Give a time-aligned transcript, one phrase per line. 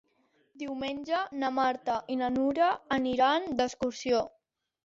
[0.61, 4.25] Diumenge na Marta i na Nura aniran d'excursió.